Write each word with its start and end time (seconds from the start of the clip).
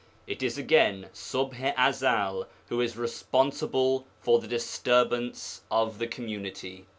It 0.25 0.41
is 0.41 0.57
again 0.57 1.09
Ṣubḥ 1.13 1.61
i 1.77 1.89
Ezel 1.89 2.47
who 2.69 2.81
is 2.81 2.97
responsible 2.97 4.07
for 4.19 4.39
the 4.39 4.47
disturbance 4.47 5.61
of 5.69 5.99
the 5.99 6.07
community. 6.07 6.87